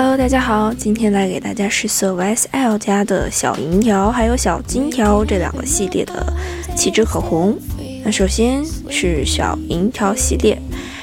[0.00, 6.24] Hello，大家好，今天来给大家试色 YSL 家的小银条还有小金条这两个系列的
[6.76, 7.58] 气质口红。
[8.04, 10.56] 那首先是小银条系列，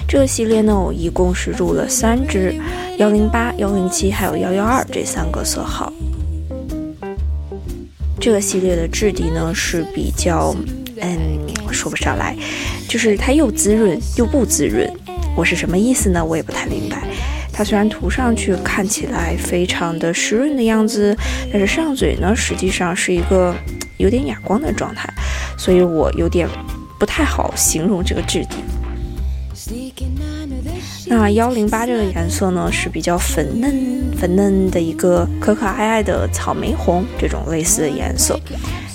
[0.08, 2.56] 这个系列呢，我一共是入了三支，
[2.98, 5.92] 幺零八、幺零七还有幺幺二这三个色号。
[8.18, 10.56] 这个系列的质地呢是比较，
[11.02, 11.20] 嗯，
[11.70, 12.34] 说不上来，
[12.88, 14.90] 就是它又滋润又不滋润。
[15.36, 16.24] 我是什么意思呢？
[16.24, 17.06] 我也不太明白。
[17.58, 21.16] 它虽然涂上去看起来非常的湿润的样子，
[21.50, 23.56] 但是上嘴呢，实际上是一个
[23.96, 25.08] 有点哑光的状态，
[25.58, 26.46] 所以我有点
[27.00, 28.58] 不太好形容这个质地。
[31.08, 38.38] 那幺零八这个颜色呢，是比较粉嫩粉嫩的一个可可爱爱的草莓红这种类似的颜色，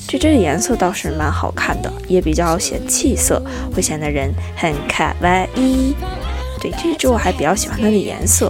[0.06, 3.42] 这这个颜色倒是蛮好看的，也比较显气色，
[3.74, 5.94] 会显得人很卡哇伊。
[6.60, 8.49] 对，这支我还比较喜欢它的颜色。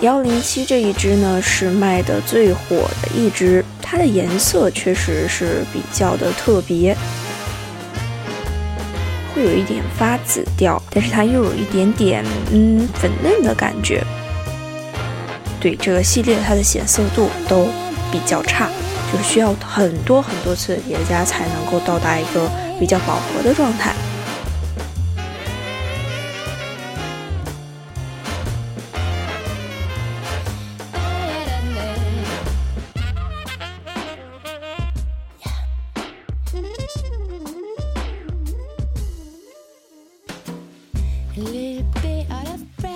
[0.00, 6.96] 幺零七这一支呢是卖的最火的一支，它的颜色确实是比较的特别，
[9.34, 14.02] 会有一点发紫调，但是它又有一点点嗯粉嫩的感觉。
[15.60, 17.66] 对这个系列，它的显色度都
[18.10, 18.70] 比较差，
[19.12, 23.94] 就是需要很多很多次的叠加才能够到达一个比较饱和的状态。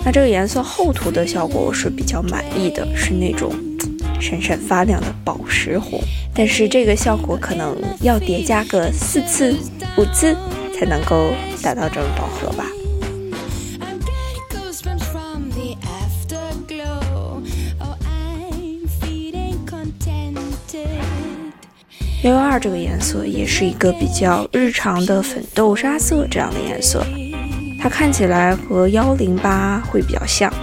[0.05, 3.53] 那这个颜色厚涂的效果我是比较满意的，是那种
[4.19, 5.99] 闪闪发亮的宝石红。
[6.33, 9.55] 但是这个效果可能要叠加个四次、
[9.97, 10.35] 五次
[10.73, 12.65] 才能够达到这种饱和吧。
[22.23, 27.01] 幺幺二这个颜色也是一个比较日常的粉豆沙色这样的颜色。
[27.79, 30.53] 它看起来和幺零八会比较像，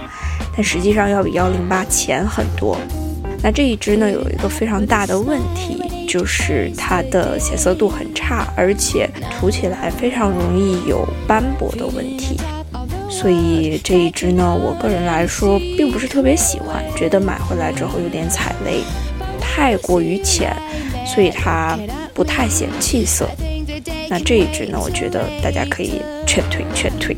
[0.55, 2.77] 但实际上要比幺零八浅很多。
[3.41, 12.39] 那这一支呢，有一个非常大的问题，就是它的显色度很差，而且涂起来非常容易有斑驳的问题。
[13.09, 18.81] 所以这一支呢，我个人来说并不是特别喜欢，觉得买回来之后有点踩雷，
[19.39, 20.55] 太过于浅，
[21.05, 21.77] 所以它
[22.13, 23.27] 不太显气色。
[24.09, 27.15] 那这一支呢，我觉得大家可以劝退劝退。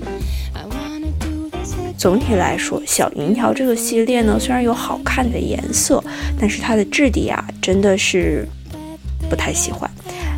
[1.98, 6.02] 总体来说，小银条这个系列呢，虽然有好看的颜色，
[6.40, 8.48] 但是它的质地啊，真的是
[9.30, 9.90] 不太喜欢，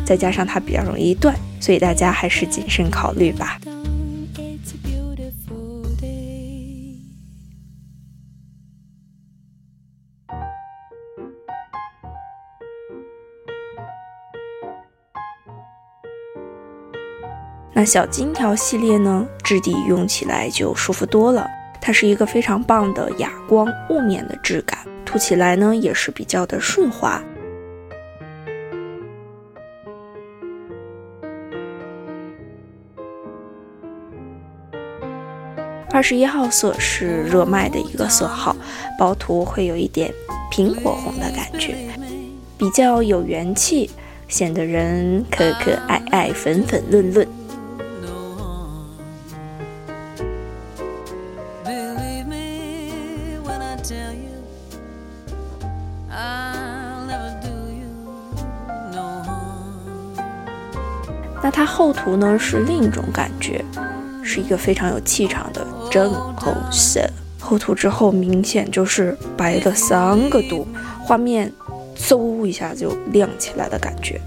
[0.04, 3.60] 再加上它比较容易断，所以大家还是谨慎考虑吧。
[17.74, 21.48] 那小金条系列呢，质地用起来就舒服多了。
[21.80, 27.20] 它是一个非常棒的哑光雾面的质感，涂起来呢也是比较的顺滑。
[35.90, 38.54] 二十一号色是热卖的一个色号，
[38.98, 40.12] 薄涂会有一点
[40.52, 41.74] 苹果红的感觉，
[42.56, 43.90] 比较有元气，
[44.28, 47.26] 显得人可可爱爱、粉粉嫩嫩。
[53.82, 54.30] Tell you
[56.10, 57.88] i'll never do you
[58.92, 59.24] know
[61.42, 63.64] 那它后涂呢是另一种感觉，
[64.22, 67.00] 是一个非常有气场的正红色。
[67.40, 70.66] 后涂之后明显就是白了三个度，
[71.02, 71.52] 画面
[71.96, 74.20] 嗖一下就亮起来的感觉。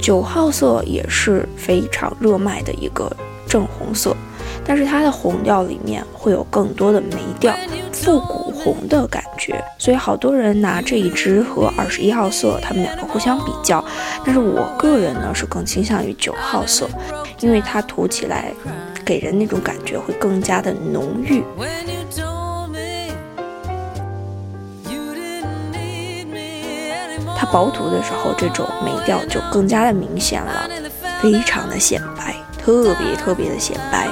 [0.00, 3.10] 九号色也是非常热卖的一个
[3.46, 4.16] 正红色，
[4.64, 7.54] 但是它的红调里面会有更多的玫调，
[7.92, 13.84] 复古红的感觉，所以好多人拿这一支和二十一号色，它们两个互相比较。
[14.24, 16.88] 但是我个人呢是更倾向于九号色，
[17.40, 18.52] 因为它涂起来
[19.04, 21.42] 给人那种感觉会更加的浓郁。
[27.36, 30.68] 它薄涂的时候，这种眉调就更加的明显了。
[31.20, 34.08] 非常的显白，特别特别的显白。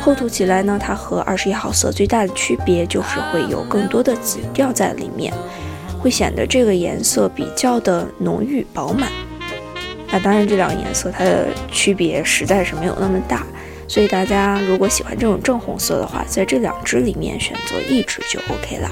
[0.00, 5.32] 厚涂起来呢，它和二十一号色最大的区别就是会有更多的紫调在里面，
[6.00, 9.10] 会显得这个颜色比较的浓郁饱满。
[10.10, 13.46] 那当然，这两个颜色它的区别实在是没有那么大，
[13.86, 18.90] 所以大家如果喜欢这种正红色的话，在这两支里面选择一支就 OK 了。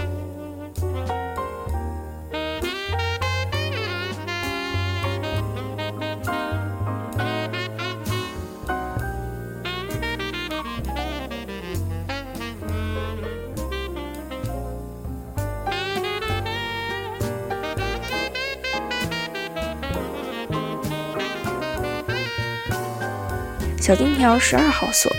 [23.89, 25.11] 小金条十二号色，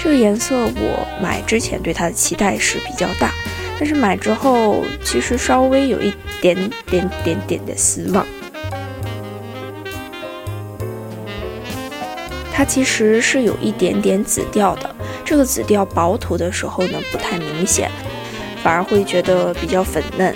[0.00, 3.32] 这个颜色我买之前对它的期待是比较大，
[3.78, 8.26] 但是买之后其实稍微有一点点点点的失望。
[12.52, 14.92] 它其实是有一点点紫调的，
[15.24, 17.88] 这个紫调薄涂的时候呢不太明显，
[18.64, 20.34] 反而会觉得比较粉嫩。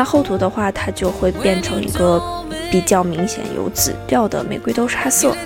[0.00, 2.18] 那厚涂的话，它就会变成一个
[2.70, 5.36] 比较明显有紫调的玫瑰豆沙色。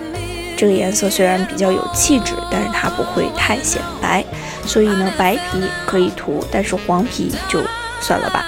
[0.56, 4.24] 这个颜色虽然比较有气质，但是它不会太显白，
[4.64, 7.60] 所以呢，白皮可以涂，但是黄皮就
[8.00, 8.44] 算了吧。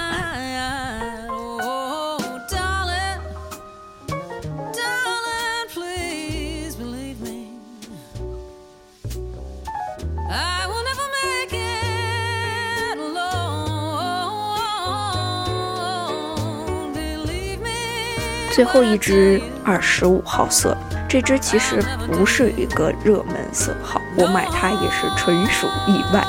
[18.56, 20.74] 最后一支二十五号色，
[21.06, 21.78] 这支其实
[22.10, 26.26] 不是一个热门色号，我买它也是纯属意外。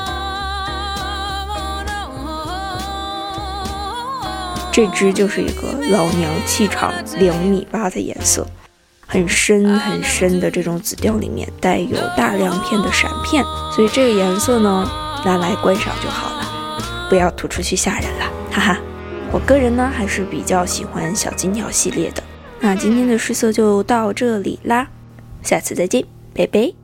[4.70, 8.46] 这支就是一个老娘气场两米八的颜色，
[9.06, 13.42] 很深很深的这种紫调里面带有大亮片的闪片，
[13.74, 14.86] 所以这个颜色呢
[15.24, 16.46] 拿来观赏就好了，
[17.08, 18.78] 不要涂出去吓人了，哈哈。
[19.30, 22.22] 我个人呢还是比较喜欢小金条系列的。
[22.60, 24.88] 那今天的试色就到这里啦，
[25.42, 26.04] 下次再见，
[26.34, 26.77] 拜拜。